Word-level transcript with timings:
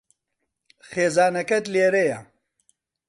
خێزانەکەت 0.89 1.65
لێرەیە. 1.73 2.19